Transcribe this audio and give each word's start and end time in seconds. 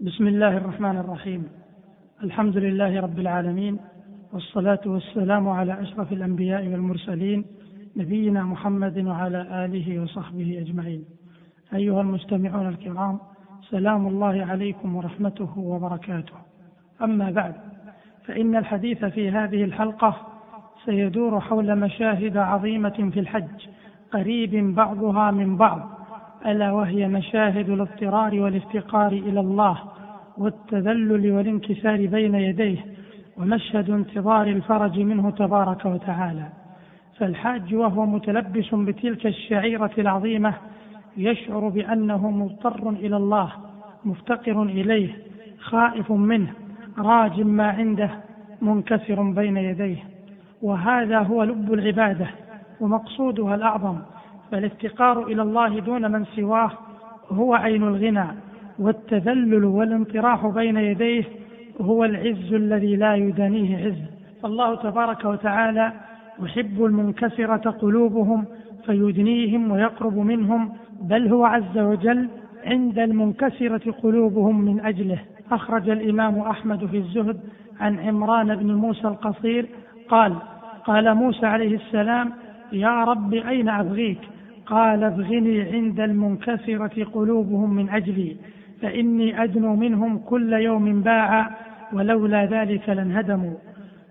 بسم 0.00 0.26
الله 0.26 0.56
الرحمن 0.56 0.96
الرحيم. 0.96 1.48
الحمد 2.22 2.56
لله 2.56 3.00
رب 3.00 3.18
العالمين 3.18 3.78
والصلاة 4.32 4.80
والسلام 4.86 5.48
على 5.48 5.82
أشرف 5.82 6.12
الأنبياء 6.12 6.68
والمرسلين 6.68 7.44
نبينا 7.96 8.42
محمد 8.42 8.98
وعلى 8.98 9.64
آله 9.64 10.02
وصحبه 10.02 10.58
أجمعين. 10.60 11.04
أيها 11.74 12.00
المستمعون 12.00 12.68
الكرام 12.68 13.18
سلام 13.70 14.06
الله 14.06 14.46
عليكم 14.46 14.96
ورحمته 14.96 15.58
وبركاته. 15.58 16.34
أما 17.02 17.30
بعد 17.30 17.54
فإن 18.26 18.56
الحديث 18.56 19.04
في 19.04 19.30
هذه 19.30 19.64
الحلقة 19.64 20.16
سيدور 20.84 21.40
حول 21.40 21.78
مشاهد 21.78 22.36
عظيمة 22.36 23.10
في 23.12 23.20
الحج 23.20 23.68
قريب 24.12 24.74
بعضها 24.74 25.30
من 25.30 25.56
بعض. 25.56 25.95
ألا 26.46 26.72
وهي 26.72 27.08
مشاهد 27.08 27.70
الاضطرار 27.70 28.40
والافتقار 28.40 29.12
إلى 29.12 29.40
الله 29.40 29.78
والتذلل 30.38 31.32
والانكسار 31.32 32.06
بين 32.06 32.34
يديه 32.34 32.84
ومشهد 33.36 33.90
انتظار 33.90 34.46
الفرج 34.46 34.98
منه 34.98 35.30
تبارك 35.30 35.84
وتعالى. 35.84 36.48
فالحاج 37.18 37.74
وهو 37.74 38.06
متلبس 38.06 38.74
بتلك 38.74 39.26
الشعيرة 39.26 39.90
العظيمة 39.98 40.54
يشعر 41.16 41.68
بأنه 41.68 42.30
مضطر 42.30 42.90
إلى 42.90 43.16
الله 43.16 43.52
مفتقر 44.04 44.62
إليه 44.62 45.16
خائف 45.58 46.12
منه 46.12 46.52
راج 46.98 47.40
ما 47.40 47.70
عنده 47.70 48.10
منكسر 48.62 49.22
بين 49.22 49.56
يديه. 49.56 50.04
وهذا 50.62 51.18
هو 51.18 51.42
لب 51.42 51.72
العبادة 51.72 52.26
ومقصودها 52.80 53.54
الأعظم 53.54 53.98
فالافتقار 54.52 55.26
إلى 55.26 55.42
الله 55.42 55.80
دون 55.80 56.12
من 56.12 56.24
سواه 56.24 56.70
هو 57.30 57.54
عين 57.54 57.82
الغنى 57.82 58.26
والتذلل 58.78 59.64
والانطراح 59.64 60.46
بين 60.46 60.76
يديه 60.76 61.24
هو 61.80 62.04
العز 62.04 62.52
الذي 62.52 62.96
لا 62.96 63.14
يدانيه 63.14 63.86
عز. 63.86 64.02
فالله 64.42 64.74
تبارك 64.74 65.24
وتعالى 65.24 65.92
يحب 66.42 66.84
المنكسرة 66.84 67.70
قلوبهم 67.70 68.44
فيدنيهم 68.86 69.70
ويقرب 69.70 70.16
منهم 70.16 70.72
بل 71.02 71.28
هو 71.28 71.44
عز 71.44 71.78
وجل 71.78 72.28
عند 72.64 72.98
المنكسرة 72.98 73.92
قلوبهم 74.02 74.60
من 74.60 74.80
أجله. 74.80 75.18
أخرج 75.52 75.90
الإمام 75.90 76.38
أحمد 76.38 76.86
في 76.86 76.96
الزهد 76.96 77.40
عن 77.80 77.98
عمران 77.98 78.56
بن 78.56 78.74
موسى 78.74 79.08
القصير 79.08 79.66
قال 80.08 80.34
قال 80.84 81.14
موسى 81.14 81.46
عليه 81.46 81.76
السلام 81.76 82.32
يا 82.72 83.04
رب 83.04 83.34
أين 83.34 83.68
أبغيك؟ 83.68 84.18
قال 84.66 85.04
ابغني 85.04 85.60
عند 85.62 86.00
المنكسرة 86.00 87.04
قلوبهم 87.04 87.74
من 87.74 87.90
أجلي 87.90 88.36
فإني 88.82 89.42
أدنو 89.42 89.76
منهم 89.76 90.18
كل 90.18 90.52
يوم 90.52 91.02
باعا 91.02 91.50
ولولا 91.92 92.44
ذلك 92.44 92.88
لانهدموا. 92.88 93.54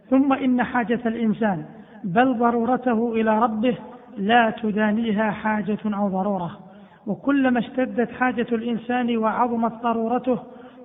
ثم 0.09 0.33
إن 0.33 0.63
حاجة 0.63 0.99
الإنسان 1.05 1.65
بل 2.03 2.37
ضرورته 2.37 3.13
إلى 3.13 3.39
ربه 3.39 3.77
لا 4.17 4.49
تدانيها 4.49 5.31
حاجة 5.31 5.77
أو 5.85 6.07
ضرورة. 6.09 6.59
وكلما 7.07 7.59
اشتدت 7.59 8.11
حاجة 8.11 8.47
الإنسان 8.51 9.17
وعظمت 9.17 9.73
ضرورته 9.83 10.39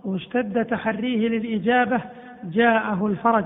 واشتد 0.04 0.64
تحريه 0.64 1.28
للإجابة 1.28 2.00
جاءه 2.44 3.06
الفرج 3.06 3.44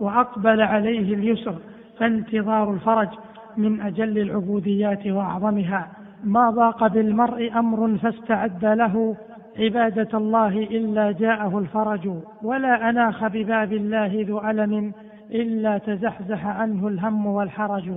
وأقبل 0.00 0.62
عليه 0.62 1.14
اليسر 1.14 1.54
فانتظار 1.98 2.72
الفرج. 2.72 3.08
من 3.56 3.80
أجل 3.80 4.18
العبوديات 4.18 5.06
وأعظمها. 5.06 5.88
ما 6.24 6.50
ضاق 6.50 6.86
بالمرء 6.86 7.58
أمر 7.58 7.96
فاستعد 7.96 8.64
له 8.64 9.16
عبادة 9.58 10.18
الله 10.18 10.48
إلا 10.48 11.12
جاءه 11.12 11.58
الفرج. 11.58 12.10
ولا 12.42 12.90
أناخ 12.90 13.26
بباب 13.26 13.72
الله 13.72 14.24
ذو 14.28 14.40
ألم 14.40 14.92
إلا 15.30 15.78
تزحزح 15.78 16.46
عنه 16.46 16.88
الهم 16.88 17.26
والحرج. 17.26 17.90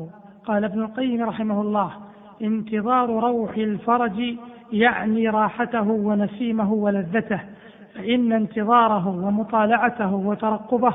قال 0.45 0.63
ابن 0.63 0.81
القيم 0.81 1.23
رحمه 1.23 1.61
الله 1.61 1.91
انتظار 2.41 3.09
روح 3.09 3.57
الفرج 3.57 4.37
يعني 4.71 5.29
راحته 5.29 5.89
ونسيمه 5.89 6.73
ولذته 6.73 7.39
فإن 7.95 8.31
انتظاره 8.31 9.07
ومطالعته 9.07 10.13
وترقبه 10.13 10.93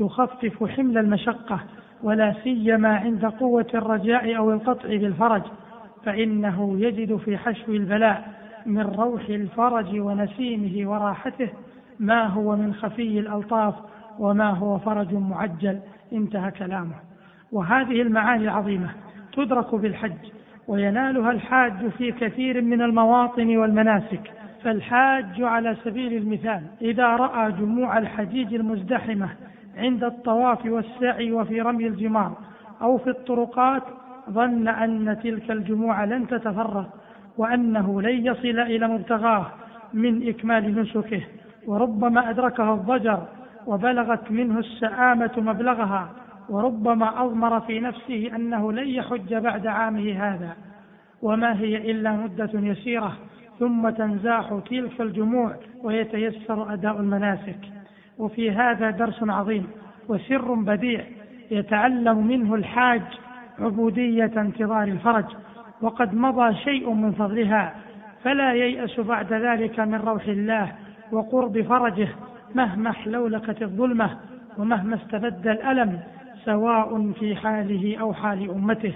يخفف 0.00 0.64
حمل 0.64 0.98
المشقة. 0.98 1.60
ولا 2.02 2.34
سيما 2.44 2.96
عند 2.96 3.24
قوة 3.24 3.66
الرجاء 3.74 4.36
أو 4.36 4.52
القطع 4.52 4.88
بالفرج 4.88 5.42
فإنه 6.04 6.80
يجد 6.80 7.16
في 7.16 7.38
حشو 7.38 7.72
البلاء 7.72 8.40
من 8.66 8.82
روح 8.82 9.28
الفرج 9.28 10.00
ونسيمه 10.00 10.90
وراحته 10.90 11.48
ما 11.98 12.26
هو 12.26 12.56
من 12.56 12.74
خفي 12.74 13.18
الألطاف 13.18 13.74
وما 14.18 14.50
هو 14.50 14.78
فرج 14.78 15.14
معجل. 15.14 15.80
انتهى 16.12 16.50
كلامه. 16.50 16.94
وهذه 17.52 18.02
المعاني 18.02 18.44
العظيمة 18.44 18.90
تدرك 19.32 19.74
بالحج 19.74 20.30
وينالها 20.68 21.30
الحاج 21.30 21.88
في 21.88 22.12
كثير 22.12 22.62
من 22.62 22.82
المواطن 22.82 23.56
والمناسك. 23.56 24.32
فالحاج 24.64 25.42
على 25.42 25.76
سبيل 25.84 26.12
المثال 26.12 26.62
إذا 26.82 27.06
رأى 27.06 27.52
جموع 27.52 27.98
الحجيج 27.98 28.54
المزدحمة 28.54 29.28
عند 29.76 30.04
الطواف 30.04 30.66
والسعي 30.66 31.32
وفي 31.32 31.60
رمي 31.60 31.86
الجمار 31.86 32.32
أو 32.82 32.98
في 32.98 33.10
الطرقات 33.10 33.82
ظن 34.30 34.68
أن 34.68 35.18
تلك 35.22 35.50
الجموع 35.50 36.04
لن 36.04 36.26
تتفرق 36.26 36.88
وأنه 37.38 38.02
لن 38.02 38.26
يصل 38.26 38.60
إلى 38.60 38.88
مبتغاه 38.88 39.46
من 39.94 40.28
إكمال 40.28 40.80
نسكه. 40.80 41.22
وربما 41.66 42.30
أدركه 42.30 42.74
الضجر 42.74 43.22
وبلغت 43.66 44.30
منه 44.30 44.58
السآمة 44.58 45.32
مبلغها 45.36 46.10
وربما 46.48 47.24
أضمر 47.24 47.60
في 47.60 47.80
نفسه 47.80 48.30
أنه 48.36 48.72
لن 48.72 48.88
يحج 48.88 49.34
بعد 49.34 49.66
عامه 49.66 50.12
هذا. 50.12 50.56
وما 51.22 51.60
هي 51.60 51.90
إلا 51.90 52.12
مدة 52.12 52.50
يسيرة 52.54 53.12
ثم 53.58 53.90
تنزاح 53.90 54.58
تلك 54.70 55.00
الجموع 55.00 55.56
ويتيسر 55.82 56.72
أداء 56.72 57.00
المناسك. 57.00 57.79
وفي 58.20 58.50
هذا 58.50 58.90
درس 58.90 59.22
عظيم 59.22 59.66
وسر 60.08 60.54
بديع 60.54 61.04
يتعلم 61.50 62.26
منه 62.26 62.54
الحاج 62.54 63.02
عبودية 63.58 64.32
انتظار 64.36 64.82
الفرج 64.82 65.24
وقد 65.82 66.14
مضى 66.14 66.54
شيء 66.54 66.92
من 66.92 67.12
فضلها 67.12 67.74
فلا 68.24 68.52
ييأس 68.52 69.00
بعد 69.00 69.32
ذلك 69.32 69.80
من 69.80 69.94
روح 69.94 70.24
الله 70.24 70.72
وقرب 71.12 71.62
فرجه 71.62 72.08
مهما 72.54 72.90
احلولكت 72.90 73.62
الظلمة 73.62 74.18
ومهما 74.58 74.96
استبد 74.96 75.46
الألم 75.48 76.00
سواء 76.44 77.12
في 77.12 77.36
حاله 77.36 77.96
أو 78.00 78.12
حال 78.12 78.50
أمته 78.50 78.92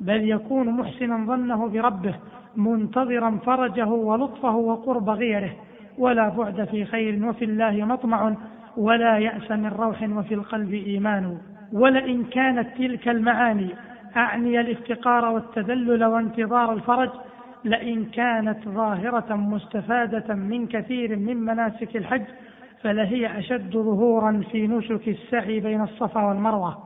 بل 0.00 0.28
يكون 0.30 0.68
محسنا 0.70 1.26
ظنه 1.26 1.68
بربه 1.68 2.14
منتظرا 2.56 3.38
فرجه 3.46 3.86
ولطفه 3.86 4.56
وقرب 4.56 5.10
غيره 5.10 5.50
ولا 5.98 6.28
بعد 6.28 6.64
في 6.64 6.84
خير 6.84 7.26
وفي 7.28 7.44
الله 7.44 7.84
مطمع 7.84 8.34
ولا 8.78 9.18
يأس 9.18 9.50
من 9.50 9.66
روح 9.66 10.02
وفي 10.02 10.34
القلب 10.34 10.74
إيمان 10.74 11.38
ولئن 11.72 12.24
كانت 12.24 12.68
تلك 12.78 13.08
المعاني 13.08 13.68
أعني 14.16 14.60
الافتقار 14.60 15.24
والتذلل 15.24 16.04
وانتظار 16.04 16.72
الفرج 16.72 17.10
لئن 17.64 18.04
كانت 18.04 18.68
ظاهرة 18.68 19.36
مستفادة 19.36 20.34
من 20.34 20.66
كثير 20.66 21.16
من 21.16 21.36
مناسك 21.36 21.96
الحج 21.96 22.24
فلهي 22.82 23.38
أشد 23.38 23.72
ظهورا 23.72 24.42
في 24.52 24.66
نسك 24.66 25.08
السعي 25.08 25.60
بين 25.60 25.82
الصفا 25.82 26.22
والمروة 26.24 26.78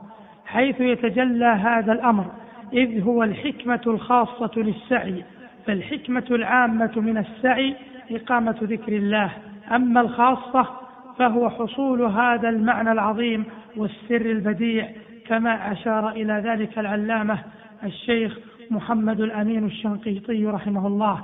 حيث 0.45 0.81
يتجلى 0.81 1.45
هذا 1.45 1.91
الأمر 1.93 2.25
إذ 2.73 3.03
هو 3.03 3.23
الحكمة 3.23 3.81
الخاصة 3.87 4.51
للسعي 4.57 5.23
فالحكمة 5.65 6.25
العامة 6.31 6.91
من 6.95 7.17
السعي 7.17 7.75
إقامة 8.11 8.55
ذكر 8.61 8.91
الله 8.91 9.31
أما 9.71 10.01
الخاصة 10.01 10.82
فهو 11.17 11.49
حصول 11.49 12.01
هذا 12.01 12.49
المعنى 12.49 12.91
العظيم 12.91 13.45
والسر 13.77 14.25
البديع 14.25 14.87
كما 15.27 15.71
أشار 15.71 16.09
إلى 16.09 16.33
ذلك 16.45 16.79
العلامة 16.79 17.39
الشيخ 17.83 18.39
محمد 18.71 19.21
الأمين 19.21 19.65
الشنقيطي 19.65 20.45
رحمه 20.45 20.87
الله. 20.87 21.23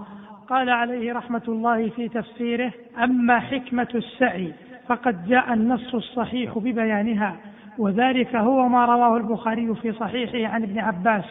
قال 0.49 0.69
عليه 0.69 1.13
رحمة 1.13 1.41
الله 1.47 1.89
في 1.89 2.07
تفسيره 2.07 2.71
أما 3.03 3.39
حكمة 3.39 3.87
السعي 3.95 4.53
فقد 4.87 5.27
جاء 5.27 5.53
النص 5.53 5.95
الصحيح 5.95 6.57
ببيانها 6.57 7.35
وذلك 7.77 8.35
هو 8.35 8.67
ما 8.67 8.85
رواه 8.85 9.17
البخاري 9.17 9.75
في 9.75 9.91
صحيحه 9.91 10.53
عن 10.53 10.63
ابن 10.63 10.79
عباس 10.79 11.23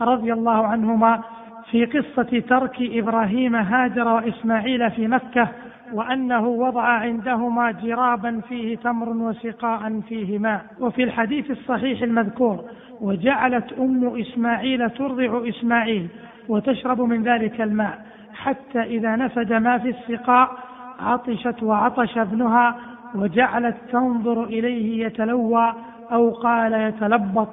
رضي 0.00 0.32
الله 0.32 0.66
عنهما 0.66 1.20
في 1.70 1.84
قصة 1.84 2.42
ترك 2.48 2.76
إبراهيم 2.80 3.56
هاجر 3.56 4.08
وإسماعيل 4.08 4.90
في 4.90 5.08
مكة 5.08 5.48
وأنه 5.92 6.48
وضع 6.48 6.82
عندهما 6.82 7.70
جرابا 7.70 8.40
فيه 8.48 8.76
تمر 8.76 9.08
وسقاء 9.08 10.00
فيه 10.08 10.38
ماء. 10.38 10.64
وفي 10.80 11.02
الحديث 11.02 11.50
الصحيح 11.50 12.02
المذكور 12.02 12.64
وجعلت 13.00 13.72
أم 13.72 14.20
إسماعيل 14.20 14.90
ترضع 14.90 15.48
إسماعيل 15.48 16.08
وتشرب 16.48 17.00
من 17.00 17.22
ذلك 17.22 17.60
الماء. 17.60 17.98
حتى 18.34 18.82
إذا 18.82 19.16
نفد 19.16 19.52
ما 19.52 19.78
في 19.78 19.88
السقاء 19.88 20.50
عطشت 21.00 21.62
وعطش 21.62 22.18
ابنها 22.18 22.76
وجعلت 23.14 23.76
تنظر 23.92 24.44
إليه 24.44 25.06
يتلوى 25.06 25.74
أو 26.12 26.30
قال 26.30 26.72
يتلبط. 26.72 27.48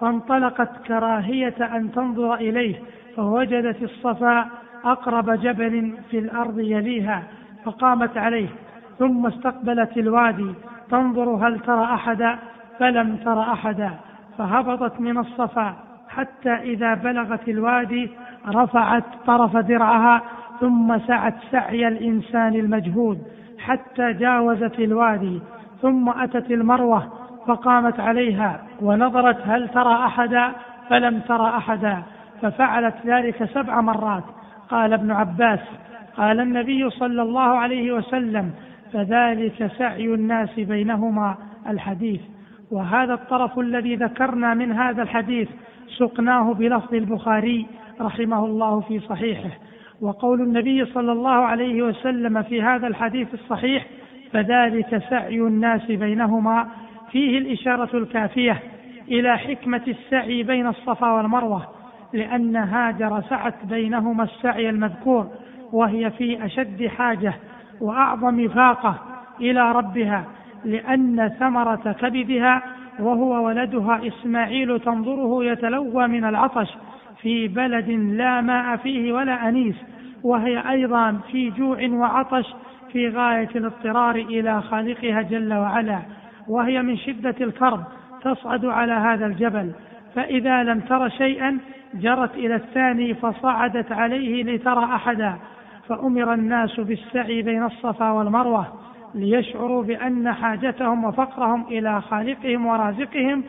فانطلقت 0.00 0.86
كراهية 0.86 1.76
أن 1.76 1.92
تنظر 1.92 2.34
إليه 2.34 2.74
فوجدت 3.16 3.82
الصفا 3.82 4.48
أقرب 4.84 5.30
جبل 5.30 5.94
في 6.10 6.18
الأرض 6.18 6.58
يليها. 6.58 7.22
فقامت 7.64 8.18
عليه 8.18 8.48
ثم 8.98 9.26
استقبلت 9.26 9.96
الوادي 9.96 10.54
تنظر 10.90 11.48
هل 11.48 11.60
ترى 11.60 11.84
أحدا؟ 11.84 12.38
فلم 12.78 13.16
تر 13.16 13.40
أحدا 13.40 13.90
فهبطت 14.38 15.00
من 15.00 15.18
الصفا 15.18 15.74
حتى 16.08 16.52
إذا 16.52 16.94
بلغت 16.94 17.48
الوادي 17.48 18.10
رفعت 18.48 19.04
طرف 19.26 19.56
درعها 19.56 20.22
ثم 20.60 20.98
سعت 20.98 21.34
سعي 21.50 21.88
الإنسان 21.88 22.54
المجهود 22.54 23.18
حتى 23.58 24.12
جاوزت 24.12 24.78
الوادي 24.78 25.40
ثم 25.82 26.08
أتت 26.08 26.50
المروة 26.50 27.12
فقامت 27.46 28.00
عليها 28.00 28.60
ونظرت 28.82 29.38
هل 29.44 29.68
ترى 29.68 29.94
أحدا؟ 29.94 30.52
فلم 30.90 31.20
ترى 31.20 31.48
أحدا 31.48 32.02
ففعلت 32.42 32.94
ذلك 33.06 33.44
سبع 33.44 33.80
مرات. 33.80 34.24
قال 34.70 34.92
ابن 34.92 35.10
عباس 35.10 35.60
قال 36.16 36.40
النبي 36.40 36.90
صلى 36.90 37.22
الله 37.22 37.42
عليه 37.42 37.92
وسلم 37.92 38.50
فذلك 38.92 39.70
سعي 39.78 40.04
الناس 40.04 40.60
بينهما 40.60 41.36
الحديث. 41.68 42.20
وهذا 42.70 43.14
الطرف 43.14 43.58
الذي 43.58 43.96
ذكرنا 43.96 44.54
من 44.54 44.72
هذا 44.72 45.02
الحديث 45.02 45.48
سقناه 45.98 46.54
بلفظ 46.54 46.94
البخاري 46.94 47.66
رحمه 48.00 48.44
الله 48.44 48.80
في 48.80 49.00
صحيحه. 49.00 49.50
وقول 50.00 50.40
النبي 50.40 50.84
صلى 50.84 51.12
الله 51.12 51.30
عليه 51.30 51.82
وسلم 51.82 52.42
في 52.42 52.62
هذا 52.62 52.86
الحديث 52.86 53.34
الصحيح 53.34 53.86
فذلك 54.32 55.02
سعي 55.10 55.40
الناس 55.40 55.86
بينهما 55.86 56.68
فيه 57.12 57.38
الإشارة 57.38 57.96
الكافية 57.96 58.62
إلى 59.08 59.38
حكمة 59.38 59.82
السعي 59.88 60.42
بين 60.42 60.66
الصفا 60.66 61.12
والمروة 61.12 61.66
لأن 62.12 62.56
هاجر 62.56 63.22
سعت 63.30 63.54
بينهما 63.64 64.24
السعي 64.24 64.70
المذكور. 64.70 65.28
وهي 65.72 66.10
في 66.10 66.44
أشد 66.44 66.86
حاجة 66.86 67.34
وأعظم 67.80 68.48
فاقة 68.48 68.94
إلى 69.40 69.72
ربها 69.72 70.24
لأن 70.64 71.28
ثمرة 71.40 71.96
كبدها 72.00 72.62
وهو 72.98 73.46
ولدها 73.46 74.00
إسماعيل 74.06 74.80
تنظره 74.80 75.44
يتلوى 75.44 76.06
من 76.06 76.24
العطش 76.24 76.68
في 77.22 77.48
بلد 77.48 77.90
لا 77.90 78.40
ماء 78.40 78.76
فيه 78.76 79.12
ولا 79.12 79.48
أنيس 79.48 79.76
وهي 80.22 80.70
أيضا 80.70 81.20
في 81.32 81.50
جوع 81.50 81.88
وعطش 81.88 82.54
في 82.92 83.08
غاية 83.08 83.48
الاضطرار 83.54 84.14
إلى 84.14 84.62
خالقها 84.62 85.22
جل 85.22 85.54
وعلا 85.54 85.98
وهي 86.48 86.82
من 86.82 86.96
شدة 86.96 87.34
الكرب 87.40 87.84
تصعد 88.22 88.64
على 88.64 88.92
هذا 88.92 89.26
الجبل. 89.26 89.72
فإذا 90.14 90.62
لم 90.62 90.80
تر 90.80 91.08
شيئا 91.08 91.58
جرت 91.94 92.34
إلى 92.34 92.54
الثاني 92.54 93.14
فصعدت 93.14 93.92
عليه 93.92 94.44
لترى 94.44 94.84
أحدا. 94.84 95.36
فأمر 95.88 96.34
الناس 96.34 96.80
بالسعي 96.80 97.42
بين 97.42 97.64
الصفا 97.64 98.10
والمروة 98.10 98.66
ليشعروا 99.14 99.82
بأن 99.82 100.32
حاجتهم 100.32 101.04
وفقرهم 101.04 101.66
إلى 101.70 102.00
خالقهم 102.00 102.66
ورازقهم 102.66 103.44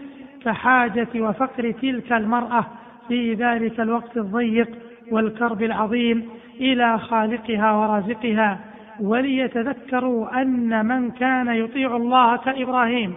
كحاجة 0.45 1.07
وفقر 1.15 1.71
تلك 1.71 2.13
المرأة 2.13 2.65
في 3.07 3.33
ذلك 3.33 3.80
الوقت 3.80 4.18
الضيق 4.18 4.69
والكرب 5.12 5.63
العظيم 5.63 6.30
إلى 6.59 7.00
خالقها 7.00 7.71
ورازقها. 7.71 8.59
وليتذكروا 9.00 10.41
أن 10.41 10.86
من 10.86 11.12
كان 11.12 11.47
يطيع 11.47 11.95
الله 11.95 12.38
كإبراهيم 12.38 13.13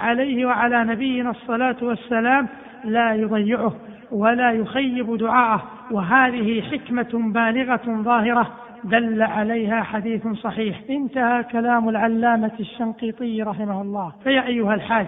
عليه 0.00 0.46
وعلى 0.46 0.84
نبينا 0.84 1.30
الصلاة 1.30 1.76
والسلام 1.82 2.48
لا 2.84 3.14
يضيعه. 3.14 3.72
ولا 4.12 4.52
يخيب 4.52 5.16
دعاءه 5.16 5.62
وهذه 5.90 6.62
حكمة 6.62 7.08
بالغة 7.12 8.02
ظاهرة 8.02 8.48
دل 8.84 9.22
عليها 9.22 9.82
حديث 9.82 10.26
صحيح. 10.26 10.80
انتهى 10.90 11.42
كلام 11.44 11.88
العلامة 11.88 12.52
الشنقيطي 12.60 13.42
رحمه 13.42 13.82
الله. 13.82 14.12
فيا 14.24 14.46
أيها 14.46 14.74
الحاج 14.74 15.06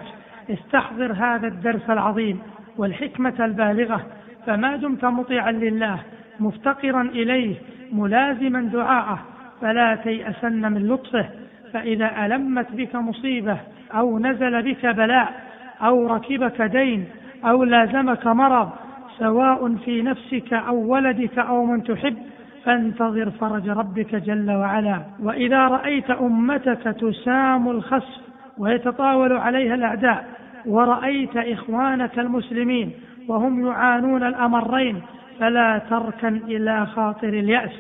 استحضر 0.50 1.12
هذا 1.12 1.46
الدرس 1.48 1.90
العظيم 1.90 2.38
والحكمة 2.78 3.34
البالغة 3.40 4.06
فما 4.46 4.76
دمت 4.76 5.04
مطيعا 5.04 5.52
لله 5.52 5.98
مفتقرا 6.40 7.02
إليه 7.02 7.54
ملازما 7.92 8.60
دعاءه 8.60 9.18
فلا 9.60 9.94
تيأسن 9.94 10.72
من 10.72 10.88
لطفه 10.88 11.26
فإذا 11.72 12.26
ألمت 12.26 12.72
بك 12.72 12.96
مصيبة 12.96 13.56
أو 13.94 14.18
نزل 14.18 14.62
بك 14.62 14.86
بلاء 14.86 15.32
أو 15.82 16.06
ركبك 16.06 16.62
دين 16.62 17.04
أو 17.44 17.64
لازمك 17.64 18.26
مرض 18.26 18.70
سواء 19.18 19.74
في 19.74 20.02
نفسك 20.02 20.52
أو 20.52 20.76
ولدك 20.76 21.38
أو 21.38 21.64
من 21.64 21.84
تحب 21.84 22.16
فانتظر 22.64 23.30
فرج 23.30 23.68
ربك 23.68 24.14
جل 24.14 24.50
وعلا. 24.50 25.02
وإذا 25.22 25.68
رأيت 25.68 26.10
أمتك 26.10 26.96
تسام 27.00 27.68
الخسف 27.68 28.20
ويتطاول 28.58 29.32
عليها 29.32 29.74
الأعداء 29.74 30.24
ورأيت 30.66 31.36
إخوانك 31.36 32.18
المسلمين 32.18 32.92
وهم 33.28 33.66
يعانون 33.66 34.22
الأمرين 34.22 35.02
فلا 35.38 35.80
تركن 35.90 36.36
إلى 36.36 36.86
خاطر 36.86 37.28
اليأس. 37.28 37.70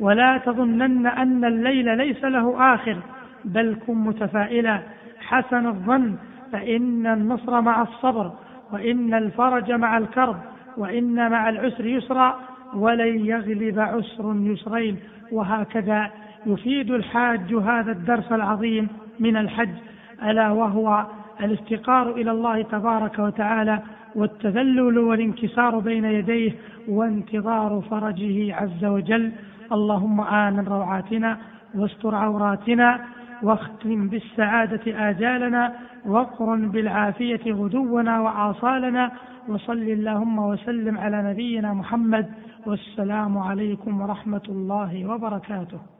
ولا 0.00 0.38
تظنن 0.38 1.06
أن 1.06 1.44
الليل 1.44 1.96
ليس 1.96 2.24
له 2.24 2.74
آخر 2.74 2.96
بل 3.44 3.76
كن 3.86 3.94
متفائلا. 3.94 4.78
حسن 5.20 5.66
الظن 5.66 6.14
فإن 6.52 7.06
النصر 7.06 7.60
مع 7.60 7.82
الصبر 7.82 8.32
وإن 8.72 9.14
الفرج 9.14 9.72
مع 9.72 9.98
الكرب. 9.98 10.36
وإن 10.76 11.30
مع 11.30 11.48
العسر 11.48 11.86
يسرا 11.86 12.40
ولن 12.74 13.26
يغلب 13.26 13.78
عسر 13.78 14.34
يسرين 14.36 14.98
وهكذا 15.32 16.10
يفيد 16.46 16.90
الحاج 16.90 17.54
هذا 17.54 17.92
الدرس 17.92 18.32
العظيم 18.32 18.88
من 19.20 19.36
الحج 19.36 19.74
ألا 20.22 20.50
وهو 20.50 21.06
الافتقار 21.40 22.10
إلى 22.10 22.30
الله 22.30 22.62
تبارك 22.62 23.18
وتعالى 23.18 23.78
والتذلل 24.14 24.98
والانكسار 24.98 25.78
بين 25.78 26.04
يديه 26.04 26.52
وانتظار 26.88 27.82
فرجه 27.90 28.54
عز 28.54 28.84
وجل. 28.84 29.32
اللهم 29.72 30.20
آمن 30.20 30.68
روعاتنا 30.68 31.38
واستر 31.74 32.14
عوراتنا 32.14 33.00
واختم 33.42 34.08
بالسعادة 34.08 35.10
آجالنا 35.10 35.72
واقرن 36.06 36.68
بالعافية 36.68 37.52
غدونا 37.52 38.20
وآصالنا 38.20 39.10
وصل 39.48 39.72
اللهم 39.72 40.38
وسلم 40.38 40.98
على 40.98 41.22
نبينا 41.22 41.72
محمد 41.72 42.26
والسلام 42.66 43.38
عليكم 43.38 44.00
ورحمة 44.00 44.46
الله 44.48 45.06
وبركاته. 45.10 45.80